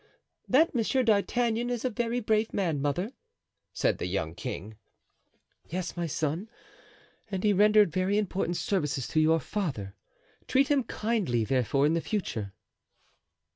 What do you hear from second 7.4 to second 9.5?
he rendered very important services to your